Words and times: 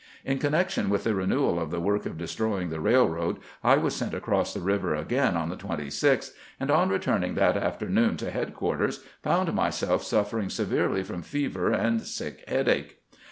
In 0.25 0.39
connection 0.39 0.89
with 0.89 1.03
the 1.03 1.13
renewal 1.13 1.59
of 1.59 1.69
the 1.69 1.79
work 1.79 2.07
of 2.07 2.17
destroying 2.17 2.71
the 2.71 2.79
railroad, 2.79 3.37
I 3.63 3.77
was 3.77 3.95
sent 3.95 4.15
across 4.15 4.51
the 4.51 4.59
river 4.59 4.95
again 4.95 5.37
on 5.37 5.49
the 5.49 5.55
26th, 5.55 6.31
and 6.59 6.71
on 6.71 6.89
returning 6.89 7.35
that 7.35 7.55
afternoon 7.55 8.17
to 8.17 8.31
headquarters 8.31 9.03
found 9.21 9.53
myself 9.53 10.01
suffering 10.03 10.49
severely 10.49 11.03
from 11.03 11.21
fever 11.21 11.69
andsick 11.69 12.43
headache. 12.49 12.97